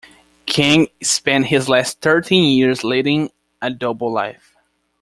King 0.47 0.87
spent 1.03 1.45
his 1.45 1.69
last 1.69 2.01
thirteen 2.01 2.57
years 2.57 2.83
leading 2.83 3.29
a 3.61 3.69
double 3.69 4.11
life. 4.11 4.55